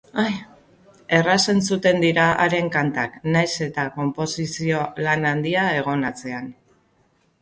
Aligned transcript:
Erraz 1.17 1.41
entzuten 1.53 2.01
dira 2.05 2.23
haren 2.45 2.71
kantak, 2.77 3.19
nahiz 3.35 3.53
eta 3.67 3.87
konposizio 3.99 4.81
lan 5.09 5.33
handia 5.33 5.67
egon 5.83 6.09
atzean. 6.11 6.53